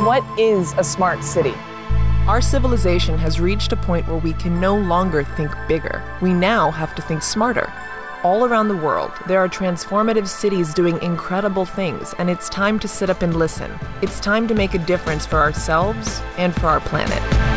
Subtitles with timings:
[0.00, 1.52] What is a smart city?
[2.26, 6.02] Our civilization has reached a point where we can no longer think bigger.
[6.22, 7.70] We now have to think smarter.
[8.24, 12.88] All around the world, there are transformative cities doing incredible things, and it's time to
[12.88, 13.78] sit up and listen.
[14.00, 17.49] It's time to make a difference for ourselves and for our planet.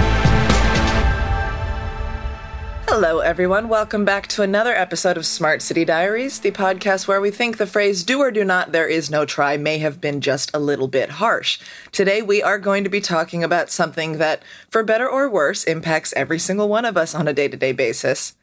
[2.96, 3.70] Hello, everyone.
[3.70, 7.66] Welcome back to another episode of Smart City Diaries, the podcast where we think the
[7.66, 10.88] phrase do or do not, there is no try may have been just a little
[10.88, 11.60] bit harsh.
[11.92, 16.14] Today, we are going to be talking about something that, for better or worse, impacts
[16.16, 18.36] every single one of us on a day to day basis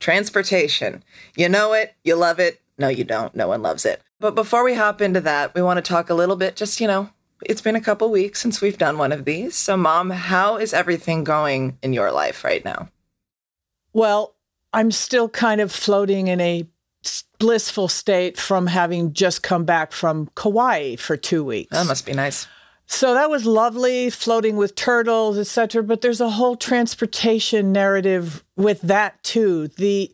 [0.00, 1.02] transportation.
[1.34, 2.60] You know it, you love it.
[2.76, 3.34] No, you don't.
[3.34, 4.02] No one loves it.
[4.20, 6.86] But before we hop into that, we want to talk a little bit, just, you
[6.86, 7.08] know,
[7.46, 9.56] it's been a couple weeks since we've done one of these.
[9.56, 12.90] So, Mom, how is everything going in your life right now?
[13.94, 14.34] Well,
[14.72, 16.68] I'm still kind of floating in a
[17.38, 21.70] blissful state from having just come back from Kauai for two weeks.
[21.70, 22.46] That must be nice.
[22.86, 25.82] So that was lovely, floating with turtles, etc.
[25.82, 29.68] But there's a whole transportation narrative with that too.
[29.68, 30.12] The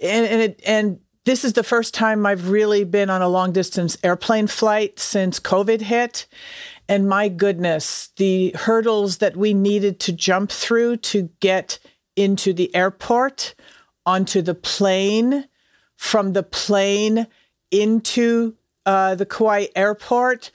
[0.00, 3.52] and and, it, and this is the first time I've really been on a long
[3.52, 6.26] distance airplane flight since COVID hit.
[6.88, 11.78] And my goodness, the hurdles that we needed to jump through to get
[12.16, 13.54] into the airport,
[14.04, 15.48] onto the plane,
[15.96, 17.26] from the plane
[17.70, 20.50] into uh, the Kauai airport,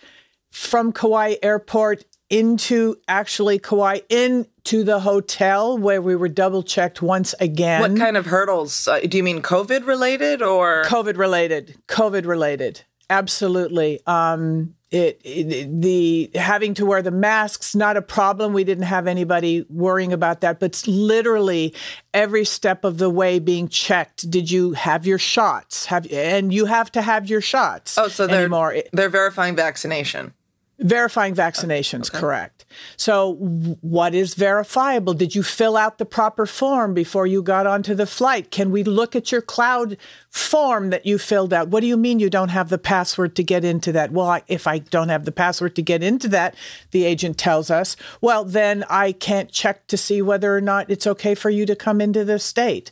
[0.52, 7.34] from Kauai airport into actually Kauai into the hotel where we were double checked once
[7.40, 7.82] again.
[7.82, 8.88] What kind of hurdles?
[8.88, 11.78] Uh, do you mean COVID related or COVID related?
[11.88, 12.82] COVID related.
[13.10, 14.02] Absolutely.
[14.06, 18.54] Um, it, it, the having to wear the masks not a problem.
[18.54, 21.74] We didn't have anybody worrying about that but literally
[22.14, 24.30] every step of the way being checked.
[24.30, 25.86] Did you have your shots?
[25.88, 28.76] Have and you have to have your shots oh so they're anymore.
[28.94, 30.34] they're verifying vaccination
[30.80, 32.20] Verifying vaccinations, okay.
[32.20, 32.66] correct.
[32.98, 33.34] So,
[33.82, 35.16] what is verifiable?
[35.16, 38.52] Did you fill out the proper form before you got onto the flight?
[38.52, 39.98] Can we look at your cloud
[40.30, 41.70] form that you filled out?
[41.70, 44.12] What do you mean you don't have the password to get into that?
[44.12, 46.54] Well, I, if I don't have the password to get into that,
[46.92, 51.08] the agent tells us, well, then I can't check to see whether or not it's
[51.08, 52.92] okay for you to come into the state.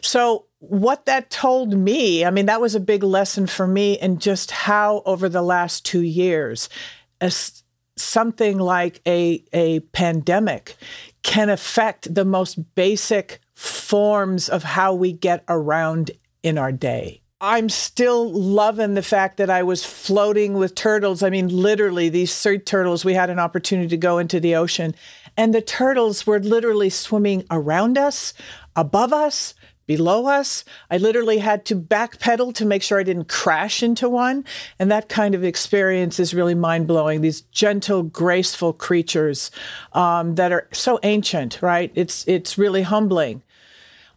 [0.00, 4.18] So, what that told me, I mean, that was a big lesson for me in
[4.18, 6.68] just how over the last two years,
[7.22, 7.30] a,
[7.96, 10.76] something like a, a pandemic
[11.22, 16.10] can affect the most basic forms of how we get around
[16.42, 17.22] in our day.
[17.40, 21.24] I'm still loving the fact that I was floating with turtles.
[21.24, 24.94] I mean, literally, these sea turtles, we had an opportunity to go into the ocean,
[25.36, 28.32] and the turtles were literally swimming around us,
[28.76, 29.54] above us,
[29.86, 30.64] below us.
[30.90, 34.44] I literally had to backpedal to make sure I didn't crash into one.
[34.78, 37.20] And that kind of experience is really mind blowing.
[37.20, 39.50] These gentle, graceful creatures
[39.92, 41.90] um, that are so ancient, right?
[41.94, 43.42] It's, it's really humbling.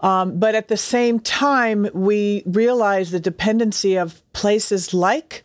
[0.01, 5.43] Um, but at the same time, we realize the dependency of places like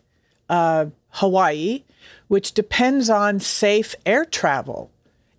[0.49, 1.85] uh, Hawaii,
[2.29, 4.91] which depends on safe air travel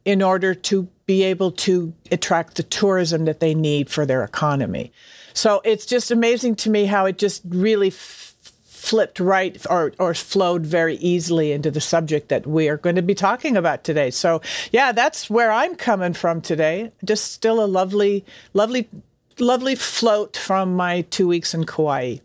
[0.06, 4.92] in order to be able to attract the tourism that they need for their economy.
[5.34, 10.14] So it's just amazing to me how it just really f- flipped right or, or
[10.14, 14.10] flowed very easily into the subject that we are going to be talking about today.
[14.10, 14.42] So,
[14.72, 16.92] yeah, that's where I'm coming from today.
[17.06, 18.90] Just still a lovely, lovely,
[19.38, 22.18] lovely float from my two weeks in Kauai.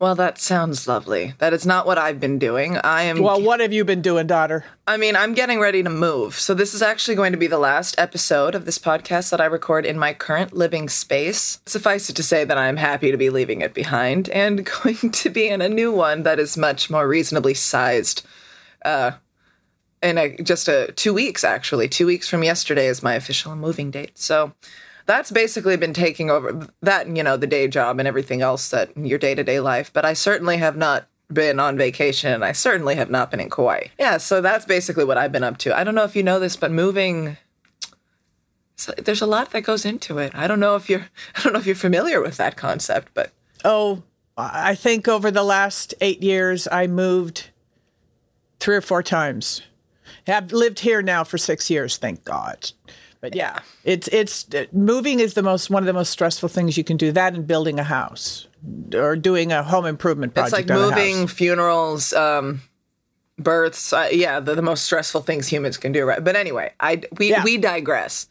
[0.00, 1.34] Well, that sounds lovely.
[1.38, 2.76] That is not what I've been doing.
[2.76, 3.18] I am.
[3.18, 4.64] Well, what have you been doing, daughter?
[4.86, 6.38] I mean, I'm getting ready to move.
[6.38, 9.46] So, this is actually going to be the last episode of this podcast that I
[9.46, 11.60] record in my current living space.
[11.66, 15.30] Suffice it to say that I'm happy to be leaving it behind and going to
[15.30, 18.24] be in a new one that is much more reasonably sized.
[18.84, 19.12] Uh,
[20.00, 21.88] in a, just a two weeks, actually.
[21.88, 24.16] Two weeks from yesterday is my official moving date.
[24.16, 24.52] So,
[25.08, 28.94] that's basically been taking over that, you know, the day job and everything else that
[28.94, 29.90] your day to day life.
[29.92, 33.48] But I certainly have not been on vacation and I certainly have not been in
[33.48, 33.88] Kauai.
[33.98, 35.76] Yeah, so that's basically what I've been up to.
[35.76, 37.38] I don't know if you know this, but moving
[38.76, 40.32] so there's a lot that goes into it.
[40.34, 43.32] I don't know if you're I don't know if you're familiar with that concept, but
[43.64, 44.02] oh,
[44.36, 47.48] I think over the last 8 years I moved
[48.60, 49.62] 3 or 4 times.
[50.28, 52.72] I've lived here now for 6 years, thank God.
[53.20, 56.84] But yeah, it's it's moving is the most one of the most stressful things you
[56.84, 57.10] can do.
[57.10, 58.46] That and building a house
[58.94, 60.60] or doing a home improvement project.
[60.60, 62.62] It's like moving, funerals, um,
[63.36, 63.92] births.
[63.92, 66.04] Uh, yeah, the, the most stressful things humans can do.
[66.04, 66.22] Right.
[66.22, 67.42] But anyway, I we yeah.
[67.42, 68.28] we digress.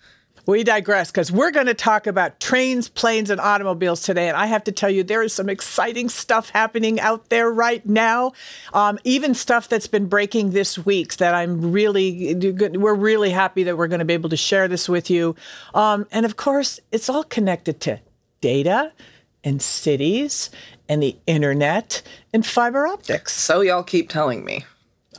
[0.47, 4.29] We digress because we're going to talk about trains, planes, and automobiles today.
[4.29, 7.85] And I have to tell you, there is some exciting stuff happening out there right
[7.85, 8.31] now.
[8.73, 13.77] Um, even stuff that's been breaking this week that I'm really, we're really happy that
[13.77, 15.35] we're going to be able to share this with you.
[15.75, 17.99] Um, and of course, it's all connected to
[18.39, 18.94] data
[19.44, 20.49] and cities
[20.88, 22.01] and the internet
[22.33, 23.33] and fiber optics.
[23.33, 24.65] So y'all keep telling me.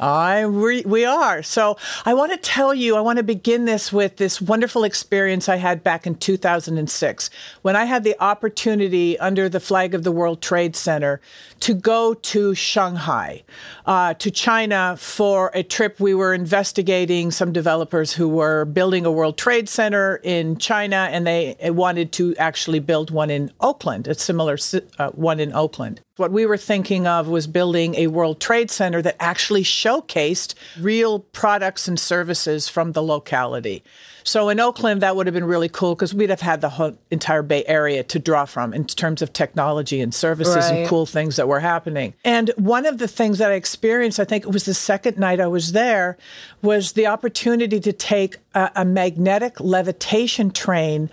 [0.01, 1.43] I re- we are.
[1.43, 5.49] So I want to tell you, I want to begin this with this wonderful experience
[5.49, 7.31] I had back in 2006
[7.63, 11.21] when I had the opportunity under the flag of the World Trade Center
[11.61, 13.43] to go to Shanghai,
[13.87, 15.99] uh, to China for a trip.
[15.99, 21.27] We were investigating some developers who were building a World Trade Center in China, and
[21.27, 24.57] they wanted to actually build one in Oakland, a similar
[24.99, 26.01] uh, one in Oakland.
[26.17, 31.21] What we were thinking of was building a World Trade Center that actually showcased real
[31.21, 33.83] products and services from the locality.
[34.25, 36.99] So in Oakland, that would have been really cool because we'd have had the whole
[37.11, 40.81] entire Bay Area to draw from in terms of technology and services right.
[40.81, 42.13] and cool things that were happening.
[42.25, 45.41] And one of the things that I experienced, I think it was the second night
[45.41, 46.19] I was there,
[46.61, 51.09] was the opportunity to take a, a magnetic levitation train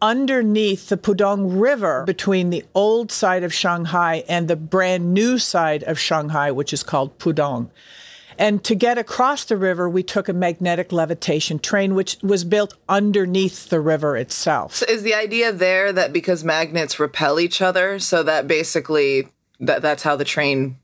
[0.00, 5.82] underneath the Pudong River between the old side of Shanghai and the brand new side
[5.84, 7.70] of Shanghai, which is called Pudong.
[8.38, 12.74] And to get across the river, we took a magnetic levitation train, which was built
[12.88, 14.74] underneath the river itself.
[14.74, 19.28] So is the idea there that because magnets repel each other, so that basically
[19.60, 20.76] that that's how the train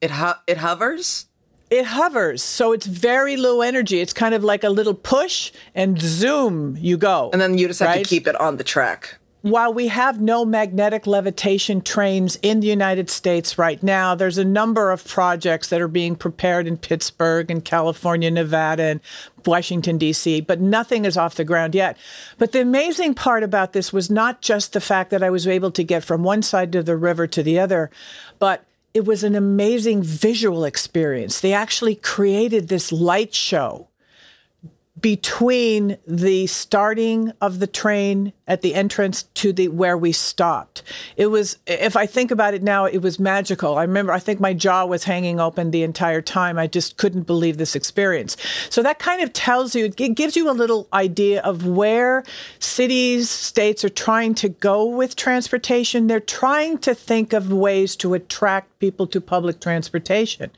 [0.00, 1.26] it ho- it hovers?
[1.70, 3.98] It hovers, so it's very low energy.
[3.98, 7.30] It's kind of like a little push and zoom, you go.
[7.32, 8.04] And then you just have right?
[8.04, 12.66] to keep it on the track while we have no magnetic levitation trains in the
[12.66, 17.50] United States right now, there's a number of projects that are being prepared in Pittsburgh
[17.50, 19.00] and California, Nevada, and
[19.44, 21.98] Washington, D.C., but nothing is off the ground yet.
[22.38, 25.72] But the amazing part about this was not just the fact that I was able
[25.72, 27.90] to get from one side of the river to the other,
[28.38, 28.64] but
[28.94, 31.40] it was an amazing visual experience.
[31.40, 33.88] They actually created this light show
[35.04, 40.82] between the starting of the train at the entrance to the where we stopped.
[41.18, 43.76] It was if I think about it now it was magical.
[43.76, 46.58] I remember I think my jaw was hanging open the entire time.
[46.58, 48.38] I just couldn't believe this experience.
[48.70, 52.24] So that kind of tells you it gives you a little idea of where
[52.58, 56.06] cities, states are trying to go with transportation.
[56.06, 60.50] They're trying to think of ways to attract people to public transportation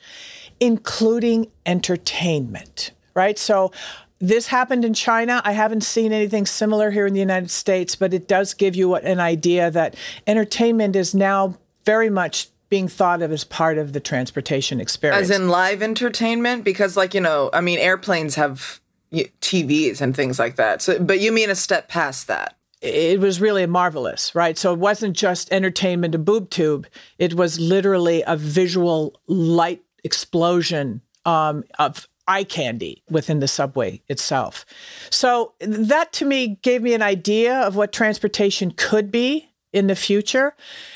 [0.59, 3.39] including entertainment, right?
[3.39, 3.73] So
[4.19, 5.43] this happened in China.
[5.45, 8.95] I haven't seen anything similar here in the United States, but it does give you
[8.95, 9.97] an idea that
[10.27, 15.31] entertainment is now very much being thought of as part of the transportation experience.
[15.31, 16.65] As in live entertainment?
[16.65, 18.81] Because, like, you know, I mean, airplanes have
[19.13, 20.83] TVs and things like that.
[20.83, 22.57] So, but you mean a step past that?
[22.83, 24.59] It was really marvelous, right?
[24.59, 26.87] So it wasn't just entertainment, a boob tube.
[27.19, 34.65] It was literally a visual light explosion um, of eye candy within the subway itself.
[35.11, 39.97] So that to me gave me an idea of what transportation could be in the
[39.97, 40.55] future.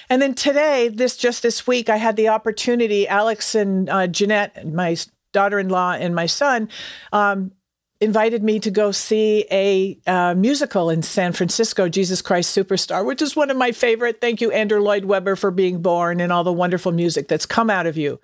[0.09, 4.67] And then today, this just this week, I had the opportunity, Alex and uh, Jeanette,
[4.67, 4.97] my
[5.33, 6.69] daughter-in-law and my son,
[7.13, 7.53] um,
[8.01, 13.21] invited me to go see a uh, musical in San Francisco, Jesus Christ Superstar, which
[13.21, 14.21] is one of my favorite.
[14.21, 17.69] Thank you, Andrew Lloyd Webber, for being born and all the wonderful music that's come
[17.69, 18.19] out of you.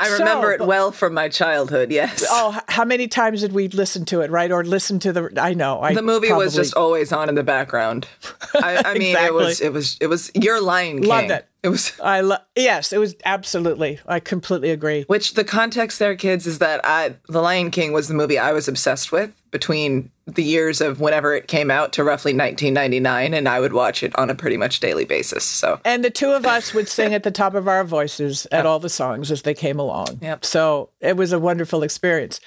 [0.00, 1.92] I remember so, it well from my childhood.
[1.92, 2.24] Yes.
[2.28, 4.30] Oh, how many times did we listen to it?
[4.30, 5.30] Right, or listen to the?
[5.40, 5.80] I know.
[5.80, 8.08] I the movie probably, was just always on in the background.
[8.54, 9.26] I, I mean, exactly.
[9.26, 9.60] it was.
[9.60, 9.98] It was.
[10.00, 10.30] It was.
[10.34, 11.08] Your Lion King.
[11.08, 11.46] Loved it.
[11.62, 11.92] It was.
[12.02, 12.40] I love.
[12.56, 14.00] Yes, it was absolutely.
[14.06, 15.04] I completely agree.
[15.04, 18.52] Which the context there, kids, is that I, The Lion King was the movie I
[18.52, 23.48] was obsessed with between the years of whenever it came out to roughly 1999, and
[23.48, 25.44] I would watch it on a pretty much daily basis.
[25.44, 28.64] So, and the two of us would sing at the top of our voices at
[28.64, 30.20] all the songs as they came along.
[30.22, 30.44] Yep.
[30.44, 32.40] So it was a wonderful experience.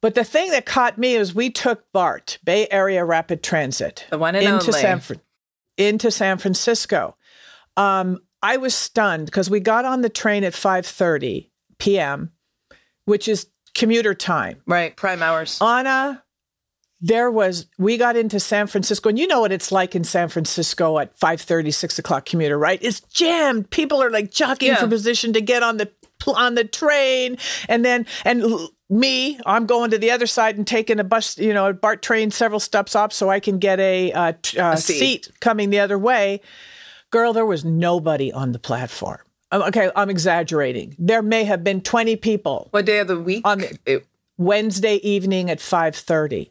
[0.00, 4.18] But the thing that caught me is we took BART, Bay Area Rapid Transit, the
[4.18, 4.72] one into only.
[4.72, 5.02] San
[5.76, 7.16] into San Francisco.
[7.76, 12.32] Um, I was stunned because we got on the train at 5:30 p.m.,
[13.04, 14.62] which is commuter time.
[14.66, 15.60] Right, prime hours.
[15.60, 16.22] Anna,
[17.00, 20.28] there was we got into San Francisco, and you know what it's like in San
[20.28, 22.78] Francisco at 5:30, 6 o'clock commuter, right?
[22.82, 23.70] It's jammed.
[23.70, 24.80] People are like jockeying yeah.
[24.80, 25.90] for position to get on the
[26.26, 28.44] on the train, and then and
[28.90, 32.02] me, I'm going to the other side and taking a bus, you know, a BART
[32.02, 34.98] train several stops up so I can get a, uh, uh, a seat.
[34.98, 36.40] seat coming the other way.
[37.10, 39.18] Girl, there was nobody on the platform.
[39.50, 40.94] Okay, I'm exaggerating.
[40.98, 42.68] There may have been 20 people.
[42.70, 43.46] What day of the week?
[43.46, 46.50] On the, it- Wednesday evening at 5:30.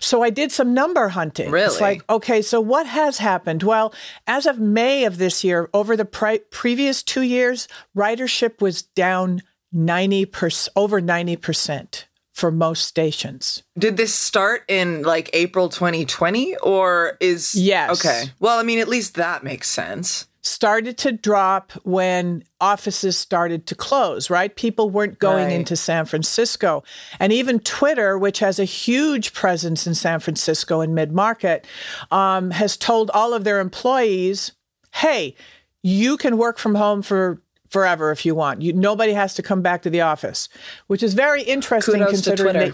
[0.00, 1.50] So I did some number hunting.
[1.50, 1.66] Really?
[1.66, 3.62] It's like, okay, so what has happened?
[3.62, 3.92] Well,
[4.26, 9.42] as of May of this year, over the pre- previous two years, ridership was down
[9.74, 12.04] 90%, over 90%
[12.40, 13.62] for most stations.
[13.78, 17.90] Did this start in like April 2020 or is Yes.
[18.04, 18.30] Okay.
[18.40, 20.26] Well, I mean at least that makes sense.
[20.42, 24.56] Started to drop when offices started to close, right?
[24.56, 25.52] People weren't going Right.
[25.52, 26.82] into San Francisco.
[27.18, 31.66] And even Twitter, which has a huge presence in San Francisco and mid market,
[32.10, 34.52] um, has told all of their employees
[34.94, 35.36] hey,
[35.82, 38.62] you can work from home for forever if you want.
[38.62, 40.48] You, nobody has to come back to the office,
[40.88, 42.72] which is very interesting Kudos considering they-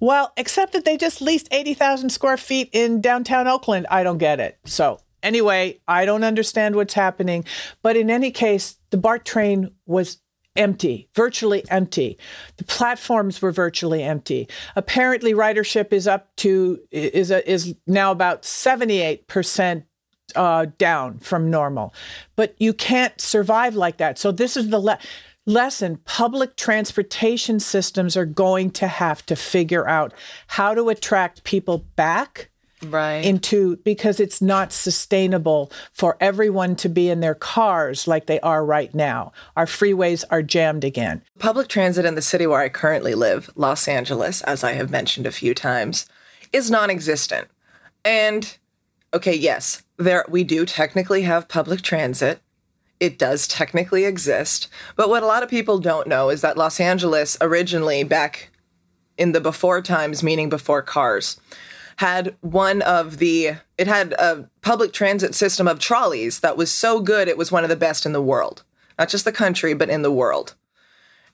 [0.00, 3.86] well, except that they just leased 80,000 square feet in downtown Oakland.
[3.90, 4.56] I don't get it.
[4.64, 7.44] So, anyway, I don't understand what's happening.
[7.82, 10.18] But in any case, the BART train was
[10.54, 12.16] empty, virtually empty.
[12.58, 14.48] The platforms were virtually empty.
[14.76, 19.84] Apparently, ridership is up to is a, is now about 78%
[20.38, 21.92] uh, down from normal.
[22.36, 24.18] But you can't survive like that.
[24.18, 24.98] So this is the le-
[25.44, 25.98] lesson.
[26.04, 30.14] Public transportation systems are going to have to figure out
[30.46, 33.24] how to attract people back Right.
[33.24, 38.64] into because it's not sustainable for everyone to be in their cars like they are
[38.64, 39.32] right now.
[39.56, 41.22] Our freeways are jammed again.
[41.40, 45.26] Public transit in the city where I currently live, Los Angeles, as I have mentioned
[45.26, 46.06] a few times,
[46.52, 47.48] is non-existent.
[48.04, 48.56] And
[49.12, 52.40] okay, yes, there we do technically have public transit.
[53.00, 56.80] It does technically exist, but what a lot of people don't know is that Los
[56.80, 58.50] Angeles originally back
[59.16, 61.40] in the before times, meaning before cars,
[61.96, 67.00] had one of the it had a public transit system of trolleys that was so
[67.00, 68.64] good it was one of the best in the world.
[68.98, 70.54] Not just the country, but in the world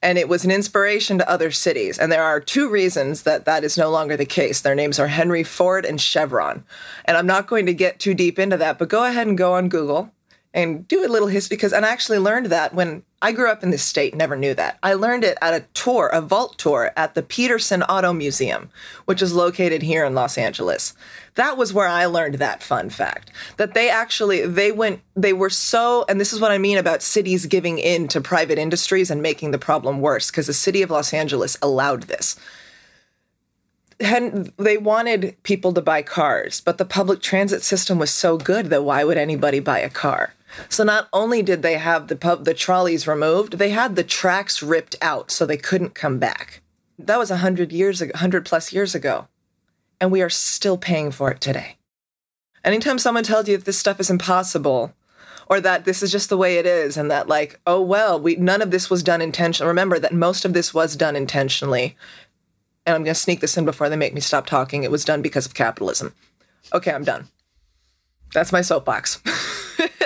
[0.04, 1.98] and it was an inspiration to other cities.
[1.98, 4.60] And there are two reasons that that is no longer the case.
[4.60, 6.62] Their names are Henry Ford and Chevron.
[7.06, 9.54] And I'm not going to get too deep into that, but go ahead and go
[9.54, 10.10] on Google
[10.52, 13.62] and do a little history because and I actually learned that when I grew up
[13.62, 14.76] in this state, never knew that.
[14.82, 18.68] I learned it at a tour, a vault tour at the Petersen Auto Museum,
[19.06, 20.92] which is located here in Los Angeles.
[21.36, 23.30] That was where I learned that fun fact.
[23.56, 27.00] That they actually they went they were so and this is what I mean about
[27.00, 30.90] cities giving in to private industries and making the problem worse because the city of
[30.90, 32.38] Los Angeles allowed this
[34.00, 38.66] and they wanted people to buy cars, but the public transit system was so good
[38.66, 40.34] that why would anybody buy a car?
[40.68, 44.62] So not only did they have the pub, the trolleys removed, they had the tracks
[44.62, 46.62] ripped out so they couldn't come back.
[46.98, 49.28] That was a hundred years ago, hundred plus years ago,
[50.00, 51.76] and we are still paying for it today.
[52.64, 54.94] Anytime someone tells you that this stuff is impossible,
[55.48, 58.36] or that this is just the way it is, and that like, oh well, we
[58.36, 59.68] none of this was done intentionally.
[59.68, 61.96] Remember that most of this was done intentionally
[62.86, 64.82] and I'm going to sneak this in before they make me stop talking.
[64.84, 66.14] It was done because of capitalism.
[66.72, 67.28] Okay, I'm done.
[68.32, 69.22] That's my soapbox.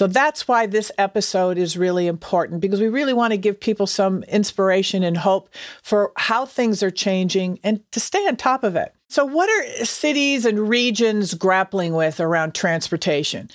[0.00, 3.86] So that's why this episode is really important because we really want to give people
[3.86, 5.50] some inspiration and hope
[5.82, 8.94] for how things are changing and to stay on top of it.
[9.10, 13.50] So, what are cities and regions grappling with around transportation?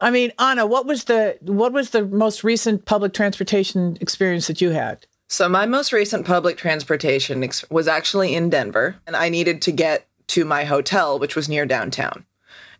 [0.00, 4.60] I mean, Anna, what was the what was the most recent public transportation experience that
[4.60, 5.06] you had?
[5.28, 9.70] so, my most recent public transportation ex- was actually in Denver, and I needed to
[9.70, 12.26] get to my hotel, which was near downtown.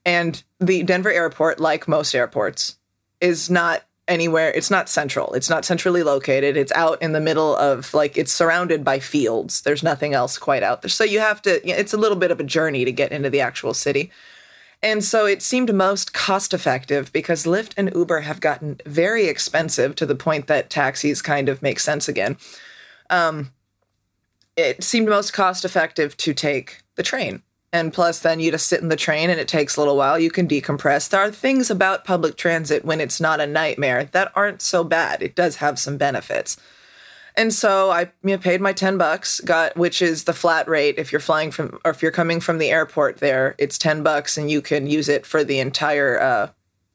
[0.05, 2.77] And the Denver airport, like most airports,
[3.21, 5.33] is not anywhere it's not central.
[5.33, 6.57] It's not centrally located.
[6.57, 9.63] It's out in the middle of like it's surrounded by fields.
[9.63, 10.89] There's nothing else quite out there.
[10.89, 13.41] So you have to it's a little bit of a journey to get into the
[13.41, 14.11] actual city.
[14.83, 19.97] And so it seemed most cost effective because Lyft and Uber have gotten very expensive
[19.97, 22.37] to the point that taxis kind of make sense again.
[23.09, 23.53] Um,
[24.57, 27.43] it seemed most cost effective to take the train.
[27.75, 30.17] And plus, then you just sit in the train and it takes a little while.
[30.17, 31.09] You can decompress.
[31.09, 35.25] There are things about public transit when it's not a nightmare that aren't so bad.
[35.25, 36.57] It does have some benefits.
[37.35, 40.99] And so I you know, paid my 10 bucks, got which is the flat rate
[40.99, 44.39] if you're flying from or if you're coming from the airport there, it's 10 bucks
[44.39, 46.51] and you can use it for the entire uh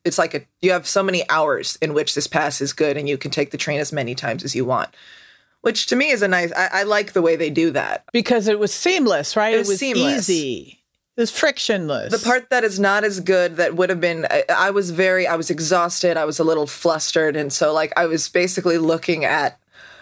[0.05, 3.09] it's like a you have so many hours in which this pass is good and
[3.09, 4.88] you can take the train as many times as you want.
[5.61, 8.05] Which to me is a nice I, I like the way they do that.
[8.13, 9.53] Because it was seamless, right?
[9.53, 10.29] It was seamless.
[10.29, 10.79] easy.
[11.17, 12.11] It was frictionless.
[12.11, 15.27] The part that is not as good that would have been I, I was very
[15.27, 19.25] I was exhausted, I was a little flustered and so like I was basically looking
[19.25, 19.59] at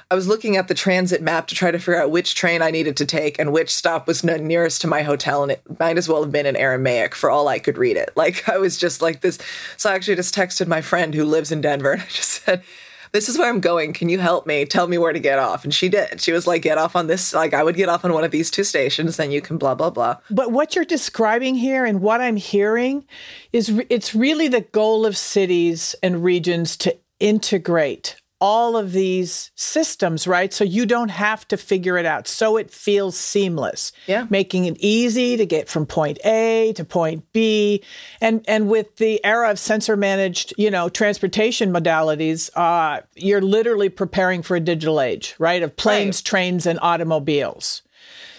[0.09, 2.71] I was looking at the transit map to try to figure out which train I
[2.71, 5.97] needed to take and which stop was n- nearest to my hotel, and it might
[5.97, 8.11] as well have been in Aramaic for all I could read it.
[8.17, 9.37] Like I was just like this.
[9.77, 12.63] So I actually just texted my friend who lives in Denver, and I just said,
[13.11, 13.93] this is where I'm going.
[13.93, 14.65] Can you help me?
[14.65, 15.63] Tell me where to get off.
[15.63, 16.21] And she did.
[16.21, 17.33] She was like, get off on this.
[17.33, 19.75] Like, I would get off on one of these two stations, then you can blah,
[19.75, 20.17] blah, blah.
[20.29, 23.05] But what you're describing here and what I'm hearing
[23.53, 29.51] is re- it's really the goal of cities and regions to integrate all of these
[29.55, 30.53] systems, right?
[30.53, 32.27] So you don't have to figure it out.
[32.27, 33.91] So it feels seamless.
[34.05, 34.27] Yeah.
[34.29, 37.81] Making it easy to get from point A to point B.
[38.21, 43.89] And and with the era of sensor managed, you know, transportation modalities, uh, you're literally
[43.89, 45.63] preparing for a digital age, right?
[45.63, 46.25] Of planes, Right.
[46.25, 47.81] trains, and automobiles.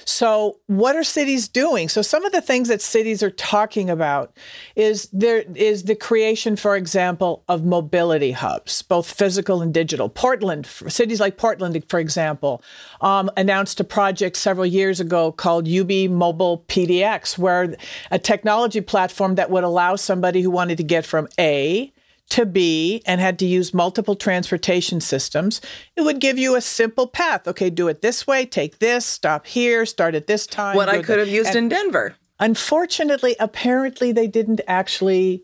[0.08, 1.90] So, what are cities doing?
[1.90, 4.34] So, some of the things that cities are talking about
[4.74, 10.08] is there is the creation, for example, of mobility hubs, both physical and digital.
[10.08, 12.62] Portland, cities like Portland, for example,
[13.02, 17.76] um, announced a project several years ago called UB Mobile PDX, where
[18.10, 21.92] a technology platform that would allow somebody who wanted to get from A
[22.30, 25.60] to B and had to use multiple transportation systems,
[25.96, 27.48] it would give you a simple path.
[27.48, 30.76] Okay, do it this way, take this, stop here, start at this time.
[30.76, 31.18] What I could there.
[31.20, 32.16] have used in Denver.
[32.40, 35.42] Unfortunately, apparently they didn't actually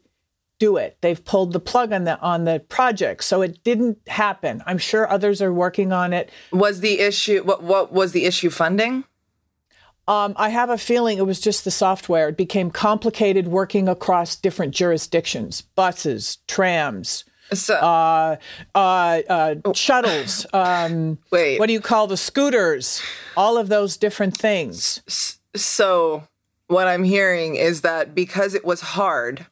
[0.58, 0.96] do it.
[1.00, 4.62] They've pulled the plug on the on the project, so it didn't happen.
[4.66, 6.30] I'm sure others are working on it.
[6.52, 9.04] Was the issue, what, what was the issue funding?
[10.06, 12.28] Um, I have a feeling it was just the software.
[12.28, 18.36] It became complicated working across different jurisdictions, buses, trams, So, uh,
[18.74, 18.78] uh,
[19.28, 20.44] uh, shuttles.
[20.54, 21.58] Um, wait.
[21.58, 23.02] what do you call the scooters?
[23.36, 25.38] All of those different things.
[25.56, 26.28] So,
[26.66, 29.46] what I'm hearing is that because it was hard,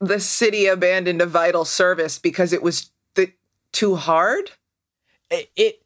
[0.00, 3.34] the city abandoned a vital service because it was th-
[3.72, 4.50] too hard.
[5.30, 5.82] It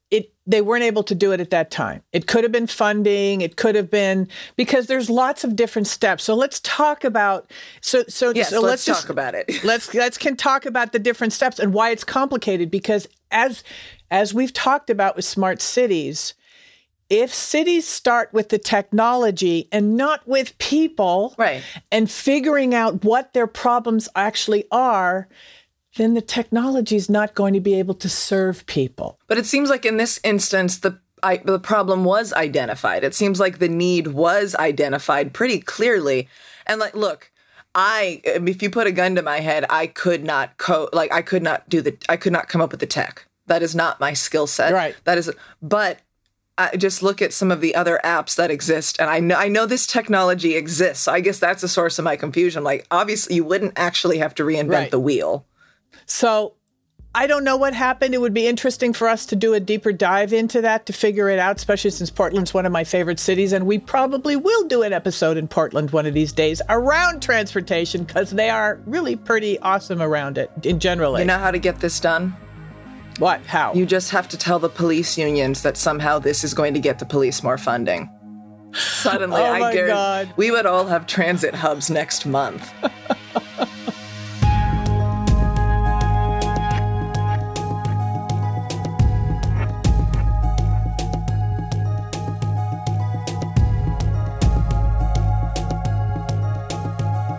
[0.49, 2.02] they weren't able to do it at that time.
[2.12, 3.43] It could have been funding.
[3.43, 4.26] It could have been
[4.57, 6.25] because there's lots of different steps.
[6.25, 7.50] So let's talk about
[7.83, 9.47] so so Yes, so let's, talk just- about it.
[9.64, 13.62] let's let's can talk about the different steps and why it's complicated because as
[14.11, 16.33] as we've talked about with smart cities
[17.11, 21.62] if cities start with the technology and not with people Right.
[21.90, 25.26] and figuring out what their problems actually are
[25.99, 29.69] then the technology is not going to be able to serve people But it seems
[29.69, 33.02] like in this instance, the I, the problem was identified.
[33.05, 36.28] It seems like the need was identified pretty clearly.
[36.65, 37.32] And like, look,
[37.75, 40.91] I if you put a gun to my head, I could not code.
[40.93, 41.97] Like, I could not do the.
[42.08, 43.26] I could not come up with the tech.
[43.47, 44.73] That is not my skill set.
[44.73, 44.95] Right.
[45.04, 45.30] That is.
[45.61, 45.99] But
[46.56, 49.49] I just look at some of the other apps that exist, and I know I
[49.49, 51.04] know this technology exists.
[51.04, 52.63] So I guess that's a source of my confusion.
[52.63, 54.91] Like, obviously, you wouldn't actually have to reinvent Right.
[54.91, 55.47] the wheel.
[56.08, 56.54] So
[57.14, 58.14] I don't know what happened.
[58.14, 61.28] It would be interesting for us to do a deeper dive into that to figure
[61.28, 63.52] it out, especially since Portland's one of my favorite cities.
[63.52, 68.04] And we probably will do an episode in Portland one of these days around transportation
[68.04, 71.18] because they are really pretty awesome around it in general.
[71.18, 72.36] You know how to get this done?
[73.18, 73.44] what?
[73.47, 73.75] How?
[73.75, 77.00] You just have to tell the police unions that somehow this is going to get
[77.00, 78.08] the police more funding.
[78.75, 80.32] Suddenly, Oh I guarantee God.
[80.36, 82.73] we would all have transit hubs next month.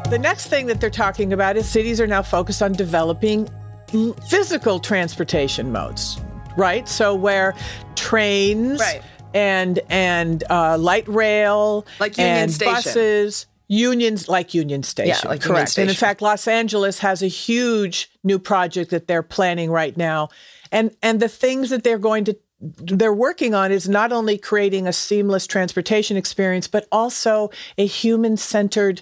[0.09, 3.47] The next thing that they're talking about is cities are now focused on developing
[4.27, 6.19] physical transportation modes,
[6.57, 6.89] right?
[6.89, 7.53] So where
[7.95, 9.01] trains Right.
[9.35, 12.73] and and uh, light rail Like Union and Station.
[12.73, 13.45] buses.
[13.67, 15.77] Unions like Union Station, like Union correct.
[15.77, 20.29] And in fact, Los Angeles has a huge new project that they're planning right now,
[20.71, 24.87] and and the things that they're going to they're working on is not only creating
[24.87, 29.01] a seamless transportation experience, but also a human centered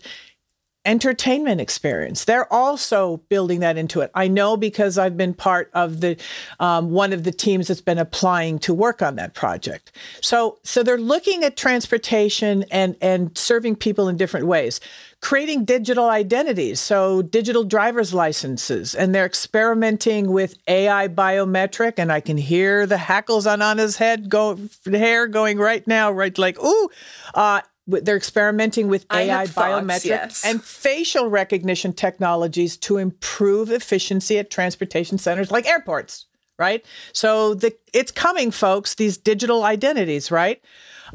[0.87, 2.23] entertainment experience.
[2.23, 4.09] They're also building that into it.
[4.15, 6.17] I know because I've been part of the
[6.59, 9.91] um, one of the teams that's been applying to work on that project.
[10.21, 14.79] So so they're looking at transportation and and serving people in different ways.
[15.19, 21.93] Creating digital identities, so digital driver's licenses, and they're experimenting with AI biometric.
[21.97, 26.37] And I can hear the hackles on Anna's head go hair going right now, right
[26.37, 26.89] like ooh.
[27.33, 30.45] Uh, they're experimenting with AI thoughts, biometric yes.
[30.45, 36.25] and facial recognition technologies to improve efficiency at transportation centers like airports,
[36.59, 36.85] right?
[37.13, 38.95] So the it's coming, folks.
[38.95, 40.61] These digital identities, right?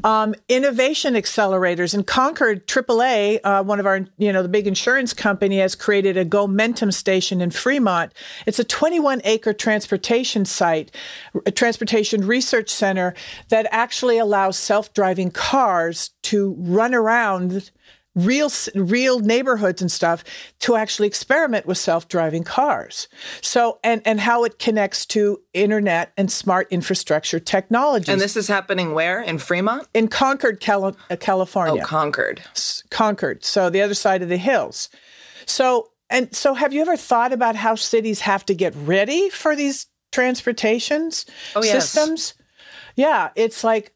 [0.03, 5.13] Um, innovation accelerators and Concord AAA, uh, one of our, you know, the big insurance
[5.13, 8.13] company has created a GoMentum station in Fremont.
[8.45, 10.95] It's a 21 acre transportation site,
[11.45, 13.13] a transportation research center
[13.49, 17.71] that actually allows self driving cars to run around
[18.15, 20.23] real real neighborhoods and stuff
[20.59, 23.07] to actually experiment with self-driving cars
[23.41, 28.47] so and and how it connects to internet and smart infrastructure technology And this is
[28.47, 29.21] happening where?
[29.21, 29.87] In Fremont?
[29.95, 32.43] in concord Cali- uh, california Oh, Concord.
[32.91, 34.89] Concord, so the other side of the hills.
[35.45, 39.55] So, and so have you ever thought about how cities have to get ready for
[39.55, 41.89] these transportations Oh, yes.
[41.89, 42.33] systems?
[42.95, 43.92] Yeah, it's like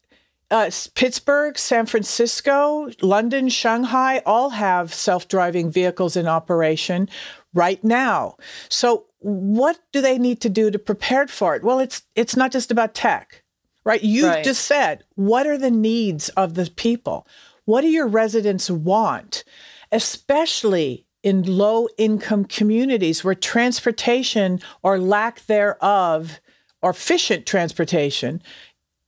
[0.50, 7.08] uh, Pittsburgh, San Francisco, London, Shanghai all have self driving vehicles in operation
[7.54, 8.36] right now.
[8.68, 11.62] So, what do they need to do to prepare for it?
[11.62, 13.42] Well, it's it's not just about tech,
[13.84, 14.02] right?
[14.02, 14.44] You Right.
[14.44, 17.26] just said, what are the needs of the people?
[17.64, 19.44] What do your residents want,
[19.92, 26.40] especially in low income communities where transportation or lack thereof
[26.80, 28.40] or efficient transportation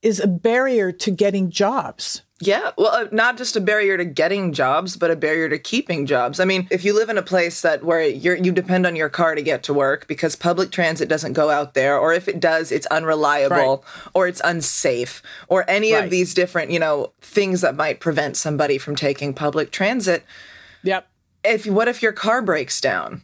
[0.03, 2.23] is a barrier to getting jobs.
[2.43, 6.07] Yeah, well, uh, not just a barrier to getting jobs, but a barrier to keeping
[6.07, 6.41] jobs.
[6.41, 9.11] I mean, if you live in a place that where you're, you depend on your
[9.11, 12.41] car to get to work because public transit doesn't go out there, or if it
[12.41, 13.85] does, it's unreliable,
[14.15, 16.05] or it's unsafe, or any Right.
[16.05, 20.25] of these different, you know, things that might prevent somebody from taking public transit.
[20.83, 21.07] Yep.
[21.45, 23.21] If what if your car breaks down?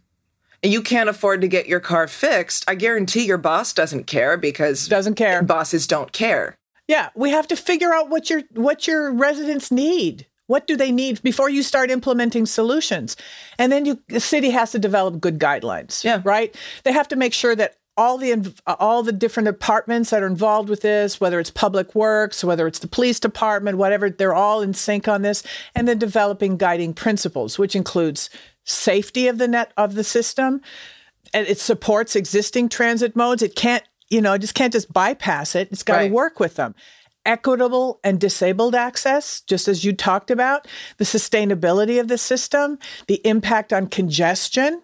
[0.63, 2.65] You can't afford to get your car fixed.
[2.69, 5.43] I guarantee your boss doesn't care because Doesn't care.
[5.43, 6.55] bosses don't care.
[6.89, 10.27] Yeah, we have to figure out what your what your residents need.
[10.47, 13.17] What do they need before you start implementing solutions?
[13.59, 16.05] And then you the city has to develop good guidelines.
[16.05, 16.23] Yeah.
[16.25, 16.55] Right?
[16.85, 20.69] They have to make sure that all the all the different departments that are involved
[20.69, 24.75] with this, whether it's public works, whether it's the police department, whatever, they're all in
[24.75, 25.43] sync on this
[25.75, 28.31] and then developing guiding principles, which includes
[28.65, 30.61] safety of the net of the system,
[31.33, 33.43] and it supports existing transit modes.
[33.43, 35.69] It can't, you know, it just can't just bypass it.
[35.73, 36.13] It's got to Right.
[36.13, 36.75] work with them.
[37.25, 43.21] Equitable and disabled access, just as you talked about, the sustainability of the system, the
[43.27, 44.83] impact on congestion.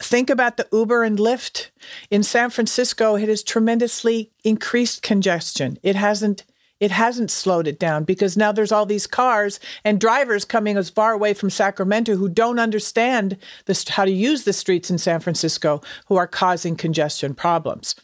[0.00, 1.68] Think about the Uber and Lyft
[2.10, 3.14] in San Francisco.
[3.14, 5.78] It has tremendously increased congestion.
[5.82, 6.44] It hasn't.
[6.80, 10.90] It hasn't slowed it down because now there's all these cars and drivers coming as
[10.90, 15.20] far away from Sacramento who don't understand this, how to use the streets in San
[15.20, 17.94] Francisco, who are causing congestion problems.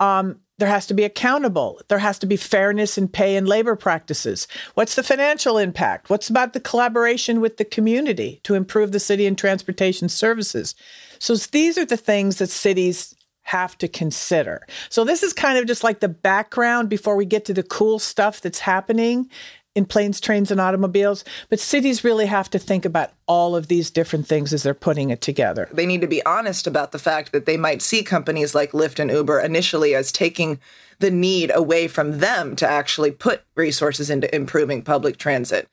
[0.00, 1.80] Um, there has to be accountable.
[1.88, 4.46] There has to be fairness in pay and labor practices.
[4.74, 6.10] What's the financial impact?
[6.10, 10.74] What's about the collaboration with the community to improve the city and transportation services?
[11.18, 14.66] So these are the things that cities have to consider.
[14.88, 17.98] So this is kind of just like the background before we get to the cool
[17.98, 19.28] stuff that's happening
[19.74, 21.24] in planes, trains, and automobiles.
[21.48, 25.10] But cities really have to think about all of these different things as they're putting
[25.10, 25.68] it together.
[25.72, 28.98] they need to be honest about the fact that they might see companies like Lyft
[28.98, 30.60] and Uber initially as taking
[31.00, 35.68] the need away from them to actually put resources into improving public transit.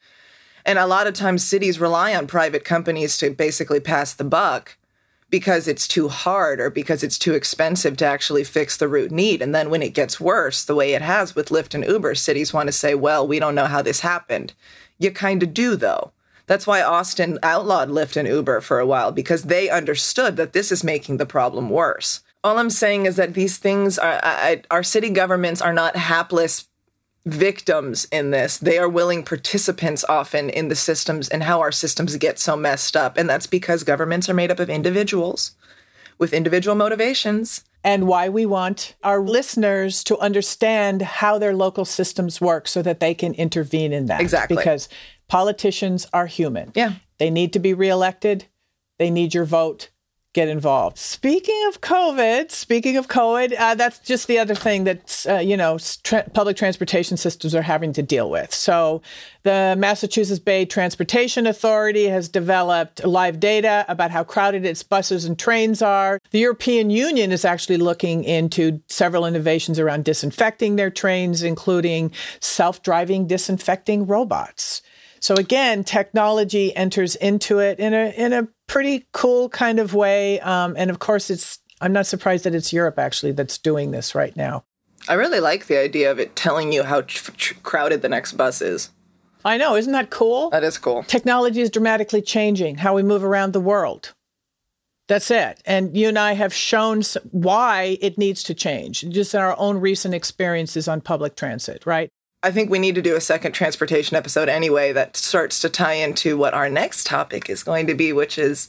[0.65, 4.77] And a lot of times cities rely on private companies to basically pass the buck
[5.31, 9.41] because it's too hard or because it's too expensive to actually fix the root need.
[9.41, 12.53] And then when it gets worse, the way it has with Lyft and Uber, cities
[12.53, 14.53] want to say, well, we don't know how this happened.
[14.99, 16.11] You kind of do, though.
[16.47, 20.71] That's why Austin outlawed Lyft and Uber for a while because they understood that this
[20.71, 22.19] is making the problem worse.
[22.43, 26.67] All I'm saying is that these things are, I, our city governments are not hapless
[27.25, 28.57] victims in this.
[28.57, 32.97] They are willing participants often in the systems and how our systems get so messed
[32.97, 33.17] up.
[33.17, 35.51] And that's because governments are made up of individuals
[36.17, 37.63] with individual motivations.
[37.83, 42.99] and why we want our listeners to understand how their local systems work so that
[42.99, 44.21] they can intervene in that.
[44.21, 44.55] Exactly.
[44.55, 44.87] Because
[45.27, 46.71] politicians are human.
[46.75, 46.93] Yeah.
[47.17, 48.45] They need to be reelected,
[48.99, 49.89] they need your vote.
[50.33, 50.97] Get involved.
[50.97, 55.57] Speaking of COVID, speaking of COVID, uh, that's just the other thing that uh, you
[55.57, 58.53] know tra- public transportation systems are having to deal with.
[58.53, 59.01] So,
[59.43, 65.37] the Massachusetts Bay Transportation Authority has developed live data about how crowded its buses and
[65.37, 66.17] trains are.
[66.29, 73.27] The European Union is actually looking into several innovations around disinfecting their trains, including self-driving
[73.27, 74.81] disinfecting robots.
[75.21, 80.39] So again, technology enters into it in a in a pretty cool kind of way,
[80.39, 81.59] um, and of course, it's.
[81.81, 84.63] I'm not surprised that it's Europe actually that's doing this right now.
[85.09, 88.33] I really like the idea of it telling you how tr- tr- crowded the next
[88.33, 88.91] bus is.
[89.43, 90.51] I know, isn't that cool?
[90.51, 91.01] That is cool.
[91.03, 94.13] Technology is dramatically changing how we move around the world.
[95.07, 95.61] That's it.
[95.65, 99.77] And you and I have shown why it needs to change, just in our own
[99.77, 102.09] recent experiences on public transit, right?
[102.43, 105.93] I think we need to do a second transportation episode anyway that starts to tie
[105.93, 108.67] into what our next topic is going to be, which is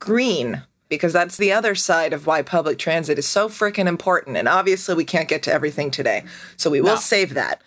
[0.00, 4.36] green, because that's the other side of why public transit is so freaking important.
[4.36, 6.24] And obviously, we can't get to everything today,
[6.56, 7.62] so we will save that.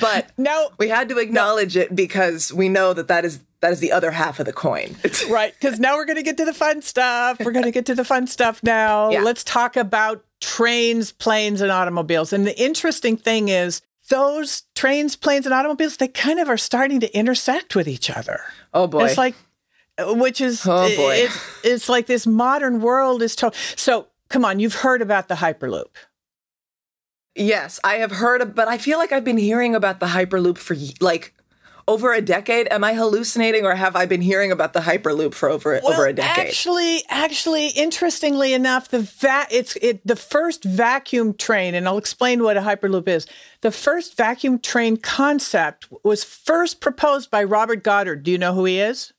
[0.00, 0.70] But No.
[0.78, 4.10] we had to acknowledge it because we know that that is that is the other
[4.10, 4.96] half of the coin.
[5.30, 7.38] Right, because now we're going to get to the fun stuff.
[7.40, 9.10] We're going to get to the fun stuff now.
[9.10, 9.22] Yeah.
[9.22, 12.32] Let's talk about trains, planes, and automobiles.
[12.32, 17.00] And the interesting thing is, those trains, planes, and automobiles, they kind of are starting
[17.00, 18.40] to intersect with each other.
[18.72, 19.04] oh boy.
[19.06, 19.34] It's like,
[19.98, 21.14] uh, which is, Oh, boy.
[21.16, 23.36] It's, it's like this modern world is.
[23.76, 25.94] So, come on, you've heard about the Hyperloop.
[27.34, 30.58] yes, I have heard, of, but I feel like I've been hearing about the Hyperloop
[30.58, 31.34] for like
[31.88, 32.68] over a decade.
[32.70, 36.12] Am I hallucinating, or have I been hearing about the Hyperloop for over over a
[36.12, 36.48] decade?
[36.48, 42.42] Actually, actually, interestingly enough, the va- it's it the first vacuum train, and I'll explain
[42.42, 43.26] what a hyperloop is.
[43.62, 48.22] The first vacuum train concept was first proposed by Robert Goddard.
[48.22, 49.12] Do you know who he is?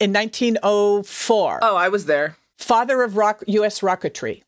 [0.00, 2.36] In 1904, oh, I was there.
[2.58, 3.80] father of rock, U.S.
[3.80, 4.43] rocketry.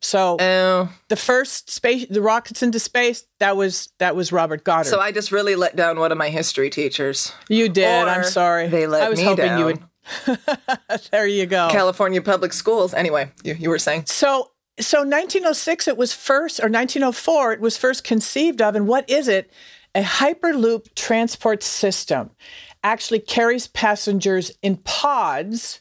[0.00, 4.90] So Oh, the first space, the rockets into space, that was that was Robert Goddard.
[4.90, 7.32] so I just really let down one of my history teachers.
[7.48, 8.06] you did.
[8.06, 8.68] I'm sorry.
[8.68, 9.58] They let I was me hoping down.
[9.58, 9.82] you would.
[11.10, 11.68] there you go.
[11.70, 12.94] California public schools.
[12.94, 14.04] Anyway, you, you were saying.
[14.06, 18.74] So, so 1906, it was first, or 1904, it was first conceived of.
[18.74, 19.50] And what is it?
[19.94, 22.30] A Hyperloop transport system
[22.84, 25.80] actually carries passengers in pods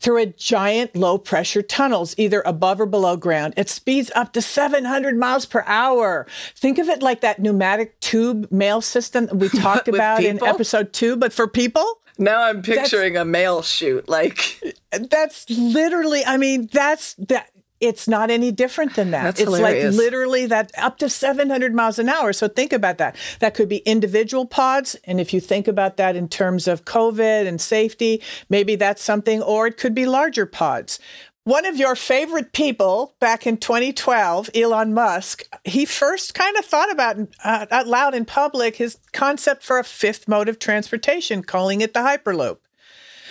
[0.00, 3.54] through a giant low pressure tunnels, either above or below ground.
[3.56, 6.26] It speeds up to 700 miles per hour.
[6.54, 10.92] Think of it like that pneumatic tube mail system that we talked about in episode
[10.92, 12.00] two, but for people.
[12.18, 14.08] Now I'm picturing a mail chute.
[14.08, 17.50] Like, That's literally, I mean, that's that.
[17.80, 19.22] It's not any different than that.
[19.22, 19.96] That's it's hilarious.
[19.96, 22.32] like literally that up to 700 miles an hour.
[22.32, 23.16] So think about that.
[23.38, 24.96] That could be individual pods.
[25.04, 29.42] And if you think about that in terms of COVID and safety, maybe that's something,
[29.42, 30.98] or it could be larger pods.
[31.44, 36.92] One of your favorite people back in 2012, Elon Musk, he first kind of thought
[36.92, 41.80] about uh, out loud in public his concept for a fifth mode of transportation, calling
[41.80, 42.58] it the Hyperloop.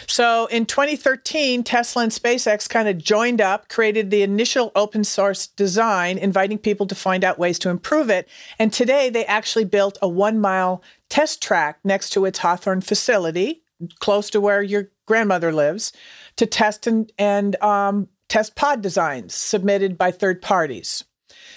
[0.09, 5.47] So in 2013, Tesla and SpaceX kind of joined up, created the initial open source
[5.47, 8.27] design, inviting people to find out ways to improve it.
[8.57, 13.63] And today they actually built a one mile test track next to its Hawthorne facility,
[13.99, 15.91] close to where your grandmother lives,
[16.37, 21.03] to test and, and um, test pod designs submitted by third parties.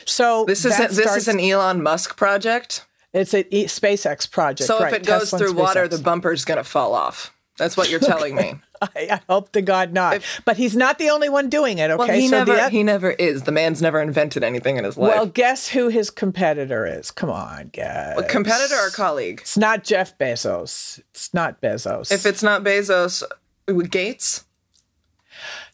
[0.06, 2.84] So this is a, this starts- is an Elon Musk project.
[3.12, 4.66] it's a e- SpaceX project.
[4.66, 7.32] So right, if it goes Tesla through water, the bumper's gonna fall off.
[7.60, 8.54] That's what you're telling me.
[8.80, 10.22] I, I hope to God not.
[10.46, 11.90] but he's not the only one doing it.
[11.90, 13.42] Okay, Well, he so never the, he never is.
[13.42, 15.14] The man's never invented anything in his life.
[15.14, 17.10] well, guess who his competitor is?
[17.10, 18.18] Come on, guys.
[18.18, 19.40] A competitor or colleague?
[19.42, 21.00] It's not Jeff Bezos.
[21.10, 22.10] It's not Bezos.
[22.10, 23.22] If it's not Bezos,
[23.90, 24.46] Gates,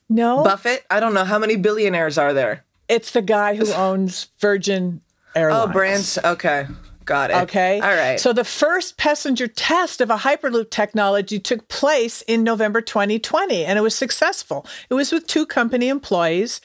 [0.09, 0.85] no, Buffett.
[0.91, 2.65] I don't know how many billionaires are there.
[2.89, 5.03] it's the guy who owns Virgin
[5.37, 5.69] oh, Airlines.
[5.71, 6.19] Oh, Brands.
[6.25, 6.67] Okay,
[7.07, 7.37] got it.
[7.45, 7.81] Okay.
[7.81, 8.21] all right.
[8.21, 13.79] So the first passenger test of a Hyperloop technology took place in November 2020, and
[13.79, 14.67] it was successful.
[14.91, 16.61] It was with two company employees.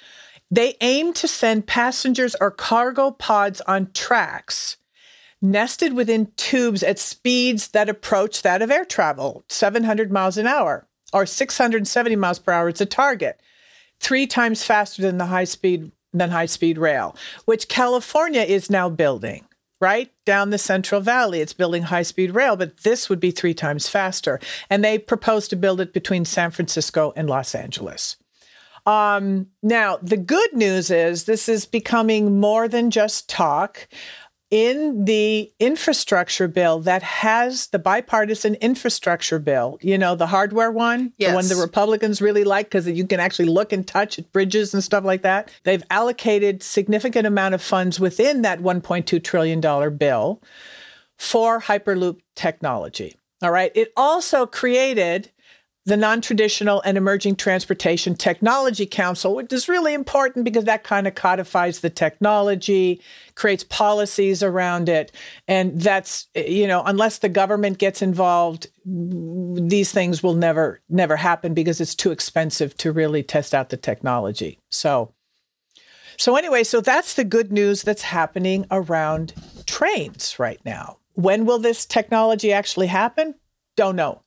[0.50, 4.78] They aimed to send passengers or cargo pods on tracks
[5.42, 10.88] nested within tubes at speeds that approach that of air travel, 700 miles an hour
[11.14, 13.40] or 670 miles per hour is the target
[14.00, 18.90] three times faster than the high speed than high speed rail, which California is now
[18.90, 19.46] building.
[19.80, 23.54] Right down the Central Valley, it's building high speed rail, but this would be three
[23.54, 24.40] times faster.
[24.70, 28.18] And they propose to build it between San Francisco and Los Angeles.
[28.86, 33.88] Um, now, the good news is this is becoming more than just talk.
[34.52, 41.14] In the infrastructure bill that has the bipartisan infrastructure bill, you know, the hardware one,
[41.18, 44.74] the one the Republicans really like because you can actually look and touch at bridges
[44.74, 45.50] and stuff like that.
[45.64, 50.42] They've allocated significant amount of funds within that 1.2 trillion dollar bill
[51.18, 53.16] for Hyperloop technology.
[53.42, 53.72] All right.
[53.74, 55.32] It also created
[55.86, 61.08] the Non Traditional and Emerging Transportation Technology Council, which is really important because that kind
[61.08, 63.02] of codifies the technology,
[63.34, 65.12] creates policies around it.
[65.48, 71.56] And that's, you know, unless the government gets involved, these things will never, never happen
[71.56, 74.60] because it's too expensive to really test out the technology.
[74.70, 75.14] So,
[76.18, 79.34] so anyway, so that's the good news that's happening around
[79.66, 80.98] trains right now.
[81.14, 83.34] When will this technology actually happen?
[83.76, 84.22] Don't know.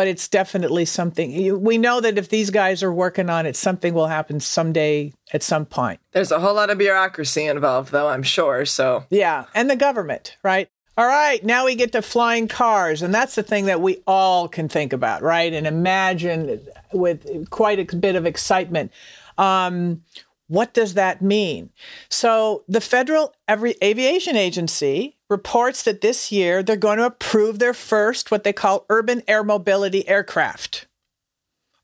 [0.00, 1.62] But it's definitely something.
[1.62, 5.42] We know that if these guys are working on it, something will happen someday at
[5.42, 6.00] some point.
[6.12, 8.08] There's a whole lot of bureaucracy involved, though.
[8.08, 8.64] I'm sure.
[8.64, 10.70] So Yeah, and the government, right?
[10.96, 14.48] All right, now we get to flying cars, and that's the thing that we all
[14.48, 15.52] can think about, right?
[15.52, 16.62] And imagine
[16.94, 18.92] with quite a bit of excitement.
[19.36, 20.02] Um,
[20.46, 21.68] what does that mean?
[22.08, 27.72] So, the Federal Every Aviation Agency reports that this year they're going to approve their
[27.72, 30.86] first, what they call urban air mobility aircraft.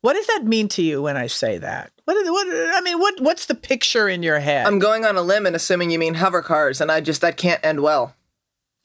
[0.02, 1.92] What does that mean to you when I say that?
[2.04, 4.66] What, what I mean, what what's the picture in your head?
[4.66, 7.36] I'm going on a limb and assuming you mean hover cars, and I just that
[7.36, 8.14] can't end well.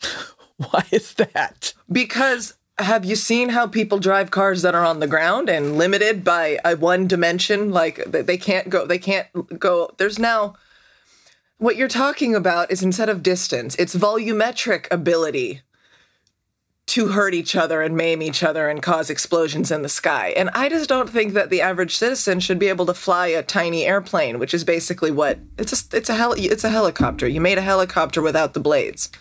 [0.58, 1.74] Why is that?
[1.92, 6.24] Because have you seen how people drive cars that are on the ground and limited
[6.24, 7.72] by a one dimension?
[7.72, 8.88] Like they can't go.
[8.88, 9.92] They can't go.
[9.98, 10.56] There's now.
[11.62, 15.62] What you're talking about is instead of distance, it's volumetric ability
[16.88, 20.30] to hurt each other and maim each other and cause explosions in the sky.
[20.36, 23.44] And I just don't think that the average citizen should be able to fly a
[23.44, 27.28] tiny airplane, which is basically what it's a it's a hel- it's a helicopter.
[27.28, 29.12] You made a helicopter without the blades.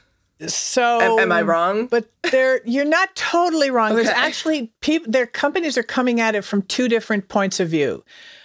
[0.46, 1.88] So am, am I wrong?
[1.88, 3.92] But there, you're not totally wrong.
[3.92, 4.03] Okay.
[4.03, 5.12] There's actually people.
[5.12, 8.03] Their companies are coming at it from two different points of view.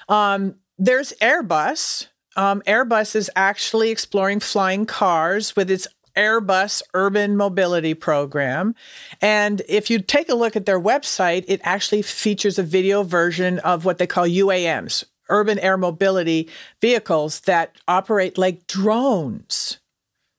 [0.10, 2.08] Um, there's Airbus.
[2.36, 8.76] Um, Airbus is actually exploring flying cars with its Airbus Urban Mobility Program.
[9.21, 13.60] And if you take a look at their website, it actually features a video version
[13.60, 16.50] of what they call UAMs, urban air mobility
[16.82, 19.80] vehicles that operate like drones.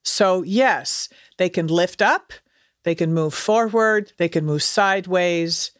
[0.03, 2.33] So, yes, they can lift up,
[2.83, 5.71] they can move forward, they can move sideways.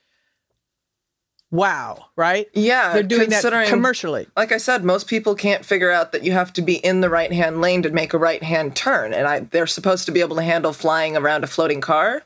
[1.49, 2.49] Wow, right?
[2.53, 4.27] Yeah, They're doing that considering- commercially.
[4.35, 7.09] Like I said, most people can't figure out that you have to be in the
[7.09, 10.19] right hand lane to make a right hand turn, and I, they're supposed to be
[10.19, 12.23] able to handle flying around a floating car.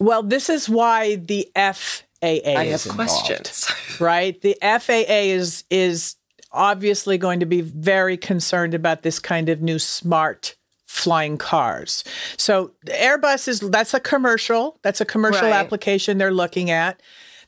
[0.00, 2.96] Well, this is why the FAA I is have involved.
[3.26, 3.70] questions.
[4.00, 4.40] right?
[4.40, 6.16] The FAA is is
[6.52, 12.02] obviously going to be very concerned about this kind of new smart flying cars.
[12.36, 15.52] So Airbus is that's a commercial, that's a commercial Right.
[15.54, 17.00] application they're looking at.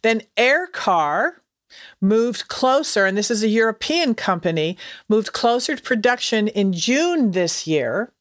[0.02, 1.34] Then Aircar
[2.00, 4.76] moved closer, and this is a European company,
[5.08, 8.12] moved closer to production in June this year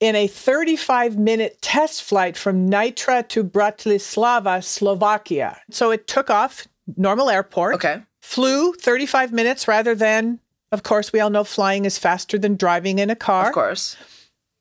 [0.00, 5.60] in a 35 minute test flight from Nitra to Bratislava, Slovakia.
[5.70, 8.02] So it took off normal airport, okay.
[8.22, 10.38] flew 35 minutes rather than,
[10.70, 13.48] of course, we all know flying is faster than driving in a car.
[13.48, 13.96] Of course.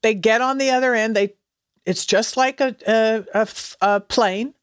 [0.01, 1.15] They get on the other end.
[1.15, 1.35] They,
[1.85, 3.25] it's just like a
[3.81, 4.53] a plane.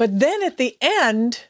[0.00, 1.44] But then at the end,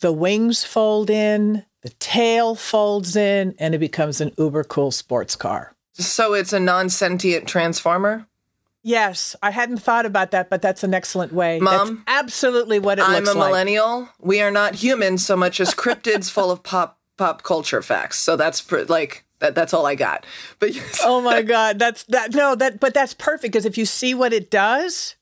[0.00, 5.34] the wings fold in, the tail folds in, and it becomes an uber cool sports
[5.34, 5.74] car.
[5.94, 8.26] So it's a non sentient transformer?
[8.82, 11.58] Yes, I hadn't thought about that, but that's an excellent way.
[11.58, 13.28] Mom, that's absolutely what it looks like.
[13.28, 13.48] I'm a like.
[13.48, 14.10] millennial.
[14.20, 18.18] We are not human so much as cryptids full of pop pop culture facts.
[18.18, 20.26] So that's pr- like that, that's all I got.
[20.58, 20.72] But
[21.02, 22.34] oh my god, that's that.
[22.34, 25.16] No, that but that's perfect because if you see what it does,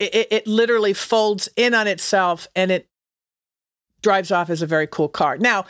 [0.00, 2.88] it, it, it literally folds in on itself and it
[4.02, 5.36] drives off as a very cool car.
[5.36, 5.66] Now,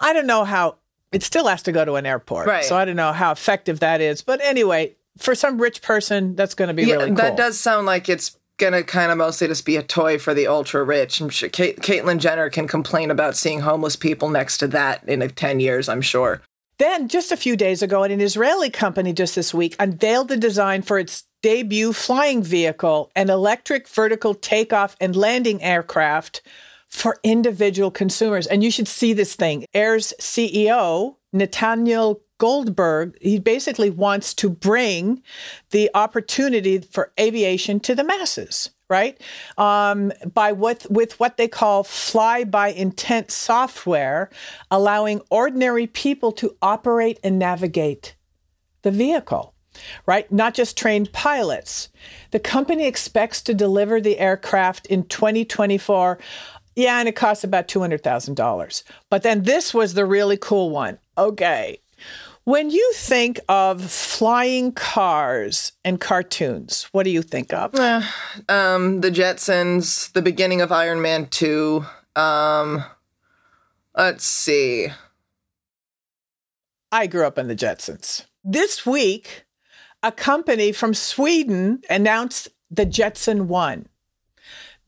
[0.00, 0.76] I don't know how
[1.10, 2.64] it still has to go to an airport, Right.
[2.64, 6.54] So I don't know how effective that is, but anyway, for some rich person, that's
[6.54, 7.16] going to be yeah, really cool.
[7.16, 10.46] that does sound like it's gonna kind of mostly just be a toy for the
[10.46, 11.20] ultra rich.
[11.20, 15.26] I'm sure Kate, Caitlyn Jenner can complain about seeing homeless people next to that in
[15.30, 15.88] ten years.
[15.88, 16.40] I'm sure.
[16.78, 20.82] Then, just a few days ago, an Israeli company just this week unveiled the design
[20.82, 26.42] for its debut flying vehicle, an electric vertical takeoff and landing aircraft
[26.88, 28.46] for individual consumers.
[28.46, 29.64] And you should see this thing.
[29.74, 35.22] Air's CEO, Nathaniel Goldberg, he basically wants to bring
[35.70, 39.18] the opportunity for aviation to the masses right?
[39.56, 44.28] Um, by what with what they call fly by intent software,
[44.70, 48.14] allowing ordinary people to operate and navigate
[48.82, 49.51] the vehicle,
[50.06, 50.30] right?
[50.32, 51.88] Not just trained pilots.
[52.30, 56.18] The company expects to deliver the aircraft in 2024.
[56.74, 58.82] Yeah, and it costs about $200,000.
[59.10, 60.98] But then this was the really cool one.
[61.18, 61.78] Okay.
[62.44, 67.72] When you think of flying cars and cartoons, what do you think of?
[68.48, 71.84] Um, the Jetsons, the beginning of Iron Man two.
[72.16, 72.82] Um,
[73.96, 74.88] let's see.
[76.90, 78.24] I grew up in the Jetsons.
[78.42, 79.44] This week,
[80.02, 83.86] a company from Sweden announced the Jetson One.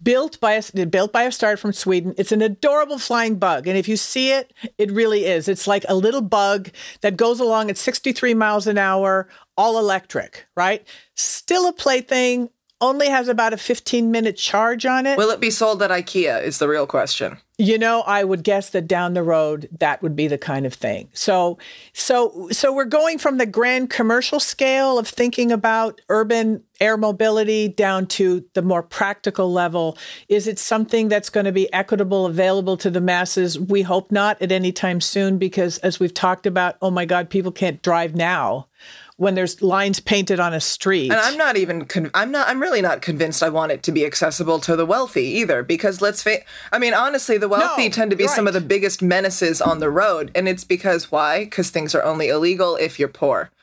[0.03, 2.14] Built by a, built by a startup from Sweden.
[2.18, 3.66] It's an adorable flying bug.
[3.66, 5.48] And if you see it, it really is.
[5.48, 10.46] It's like a little bug that goes along at 63 miles an hour, all electric,
[10.57, 10.87] right?
[11.14, 12.50] Still a plaything,
[12.83, 15.16] only has about a 15 minute charge on it.
[15.16, 16.42] Will it be sold at IKEA?
[16.42, 17.38] Is the real question.
[17.57, 20.74] You know, I would guess that down the road that would be the kind of
[20.74, 21.09] thing.
[21.12, 21.59] So,
[21.93, 27.68] so, so we're going from the grand commercial scale of thinking about urban air mobility
[27.68, 29.97] down to the more practical level.
[30.28, 33.57] Is it something that's going to be equitable, available to the masses?
[33.57, 37.31] We hope not at any time soon, because as we've talked about, oh my God,
[37.31, 38.66] people can't drive now
[39.17, 41.11] when there's lines painted on a street.
[41.11, 43.93] And I'm not even con- I'm not I'm really not convinced I want it to
[43.93, 46.43] be accessible to the wealthy either because let's face
[46.73, 49.79] I mean honestly the wealthy No, tend to be some of the biggest menaces on
[49.79, 51.47] the road and it's because why?
[51.51, 53.51] Cuz things are only illegal if you're poor.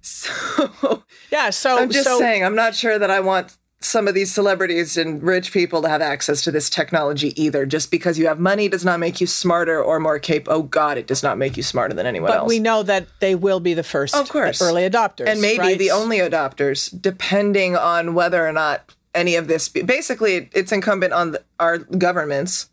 [0.00, 4.14] So yeah, so I'm just so saying I'm not sure that I want some of
[4.14, 7.64] these celebrities and rich people to have access to this technology either.
[7.64, 10.58] Just because you have money does not make you smarter or more capable.
[10.58, 12.48] Oh God, it does not make you smarter than anyone but else.
[12.48, 14.60] we know that they will be the first Of course.
[14.60, 15.28] early adopters.
[15.28, 15.78] and maybe right?
[15.78, 19.68] the only adopters, depending on whether or not any of this.
[19.68, 22.68] Basically, it's incumbent on the, our governments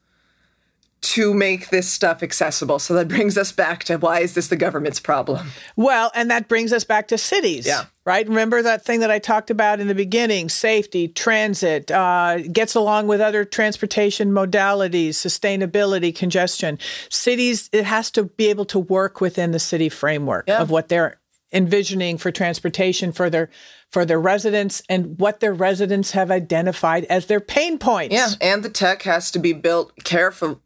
[1.06, 2.80] to make this stuff accessible.
[2.80, 5.51] So that brings us back to why is this the government's problem?
[5.76, 7.68] Well, and that brings us back to cities.
[7.68, 7.86] Yeah.
[8.06, 8.28] Right?
[8.28, 13.08] Remember that thing that I talked about in the beginning safety, transit, uh, gets along
[13.08, 16.80] with other transportation modalities, sustainability, congestion.
[17.10, 20.62] Cities, it has to be able to work within the city framework Yeah.
[20.62, 21.20] of what they're
[21.53, 23.49] envisioning for transportation for their
[23.91, 28.14] for their residents and what their residents have identified as their pain points.
[28.14, 30.60] Yeah, and the tech has to be built careful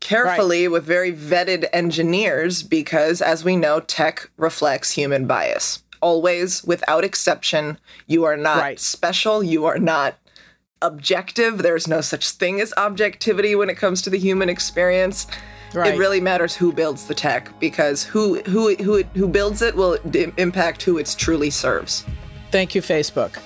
[0.00, 5.82] carefully with very vetted engineers because as we know tech reflects human bias.
[6.00, 8.80] Always without exception, you are not Right.
[8.80, 10.14] special, you are not
[10.82, 11.58] objective.
[11.58, 15.26] There's no such thing as objectivity when it comes to the human experience.
[15.74, 15.94] Right.
[15.94, 19.98] It really matters who builds the tech because who who who who builds it will
[20.08, 22.04] d- impact who it truly serves.
[22.50, 23.36] Thank you, Facebook.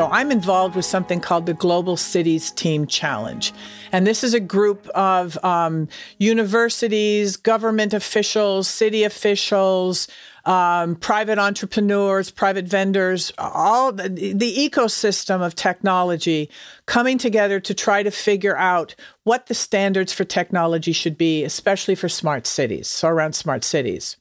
[0.00, 3.52] So I'm involved with something called the Global Cities Team Challenge.
[3.92, 10.08] And this is a group of um, universities, government officials, city officials,
[10.46, 16.48] um, private entrepreneurs, private vendors, all the, the ecosystem of technology
[16.86, 18.94] coming together to try to figure out
[19.24, 24.16] what the standards for technology should be, especially for smart cities, so around smart cities.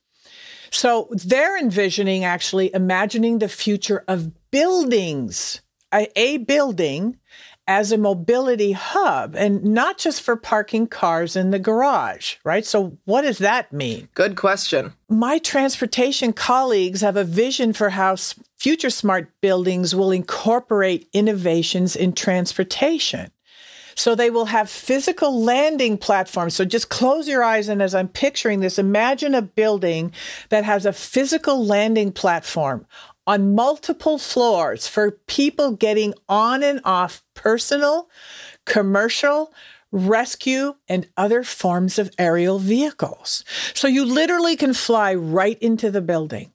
[0.72, 5.62] So they're envisioning actually imagining the future of buildings,
[5.94, 7.18] a, a building
[7.70, 12.66] as a mobility hub and not just for parking cars in the garage, right?
[12.66, 14.10] So what does that mean?
[14.16, 14.94] Good question.
[15.08, 18.16] My transportation colleagues have a vision for how
[18.58, 23.30] future smart buildings will incorporate innovations in transportation.
[24.00, 26.56] So they will have physical landing platforms.
[26.56, 30.14] So just close your eyes and as I'm picturing this, imagine a building
[30.50, 32.88] that has a physical landing platform
[33.30, 38.10] on multiple floors for people getting on and off personal,
[38.66, 39.54] commercial,
[39.92, 43.44] rescue, and other forms of aerial vehicles.
[43.76, 46.52] So you literally can fly right into the building.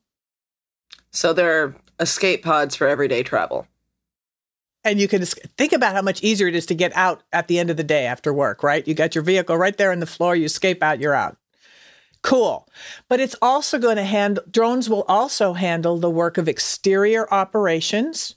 [1.13, 3.69] So they're escape pods for everyday travel.
[4.83, 7.61] And you can think about how much easier it is to get out at the
[7.61, 8.87] end of the day after work, right?
[8.87, 11.37] You got your vehicle right there on the floor, you escape out, you're out.
[12.25, 12.67] Cool.
[13.11, 18.37] But it's also going to handle, drones will also handle the work of exterior operations,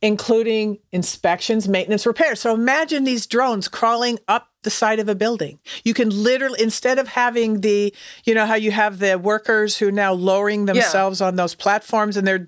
[0.00, 2.40] including inspections, maintenance, repairs.
[2.40, 5.58] So imagine these drones crawling up the side of a building.
[5.84, 7.94] You can literally, instead of having the,
[8.24, 12.16] you know, how you have the workers who are now lowering themselves on those platforms
[12.16, 12.46] and they're,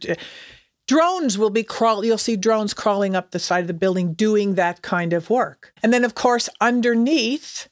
[0.89, 4.55] drones will be crawling, you'll see drones crawling up the side of the building doing
[4.55, 7.69] that kind of work and then of course underneath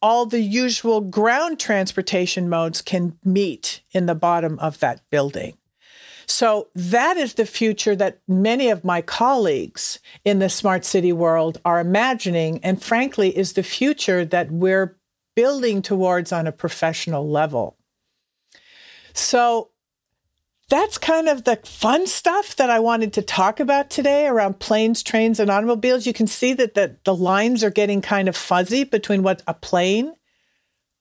[0.00, 5.56] all the usual ground transportation modes can meet in the bottom of that building.
[6.26, 11.58] So that is the future that many of my colleagues in the smart city world
[11.64, 14.98] are imagining and frankly is the future that we're
[15.34, 17.76] building towards on a professional level.
[19.14, 19.70] So
[20.68, 25.02] that's kind of the fun stuff that I wanted to talk about today around planes,
[25.02, 26.06] trains, and automobiles.
[26.06, 29.54] You can see that the, the lines are getting kind of fuzzy between what's a
[29.54, 30.12] plane,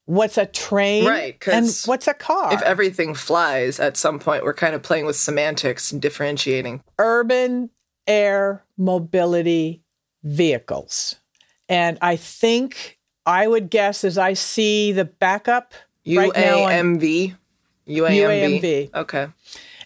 [0.05, 2.53] what's a train, Right, and what's a car.
[2.53, 6.81] If everything flies, at some point we're kind of playing with semantics and differentiating.
[6.97, 7.69] urban
[8.07, 9.83] air mobility
[10.23, 11.17] vehicles.
[11.67, 15.73] And I think I would guess as I see the backup
[16.07, 16.71] right now on
[17.87, 18.61] UAMV.
[18.61, 18.93] UAMV.
[18.93, 19.27] Okay.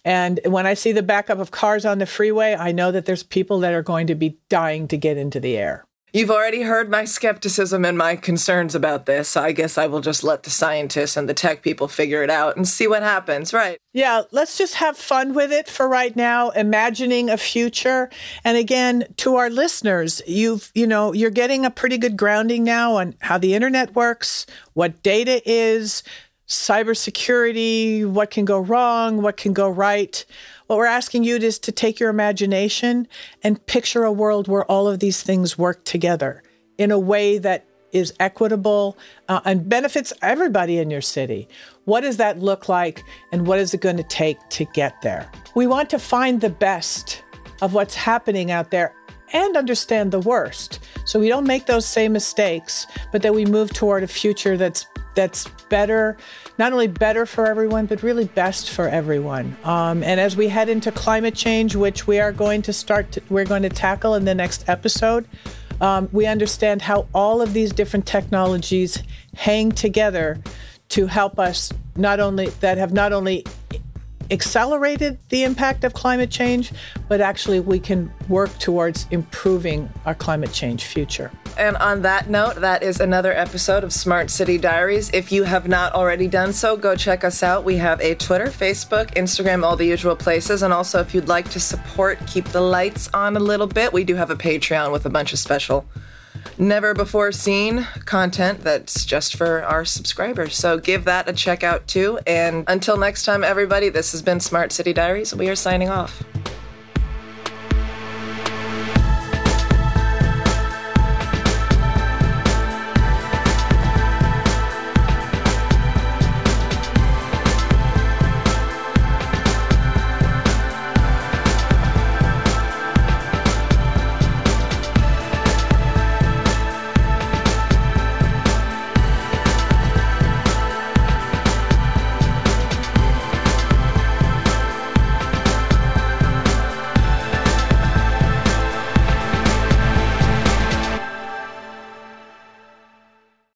[0.03, 3.23] And when I see the backup of cars on the freeway, I know that there's
[3.23, 5.85] people that are going to be dying to get into the air.
[6.13, 9.29] You've already heard my skepticism and my concerns about this.
[9.29, 12.29] So I guess I will just let the scientists and the tech people figure it
[12.29, 13.53] out and see what happens.
[13.53, 13.77] Right.
[13.93, 18.09] Yeah, let's just have fun with it for right now, imagining a future.
[18.43, 22.95] And again, to our listeners, you've, you know, you're getting a pretty good grounding now
[22.95, 26.03] on how the internet works, what data is.
[26.51, 30.25] Cybersecurity, what can go wrong, what can go right.
[30.67, 33.07] What we're asking you is to take your imagination
[33.41, 36.43] and picture a world where all of these things work together
[36.77, 38.97] in a way that is equitable
[39.29, 41.47] uh, and benefits everybody in your city.
[41.85, 45.31] What does that look like, and what is it going to take to get there?
[45.55, 47.23] We want to find the best
[47.61, 48.93] of what's happening out there
[49.33, 50.79] and understand the worst.
[51.05, 54.85] So we don't make those same mistakes, but that we move toward a future that's
[55.15, 56.17] that's better,
[56.57, 59.55] not only better for everyone, but really best for everyone.
[59.63, 63.21] Um, and as we head into climate change, which we are going to start, to,
[63.29, 65.27] we're going to tackle in the next episode,
[65.81, 69.01] um, we understand how all of these different technologies
[69.35, 70.39] hang together
[70.89, 73.45] to help us not only that have not only
[74.31, 76.71] accelerated the impact of climate change,
[77.07, 81.31] but actually we can work towards improving our climate change future.
[81.57, 85.09] And on that note, that is another episode of Smart City Diaries.
[85.13, 87.65] If you have not already done so, go check us out.
[87.65, 90.63] We have a Twitter, Facebook, Instagram, all the usual places.
[90.63, 94.05] And also, if you'd like to support, keep the lights on a little bit, we
[94.05, 95.85] do have a Patreon with a bunch of special
[96.57, 100.55] never before seen content that's just for our subscribers.
[100.55, 102.19] So give that a check out too.
[102.27, 105.35] And until next time, everybody, this has been Smart City Diaries.
[105.35, 106.23] We are signing off.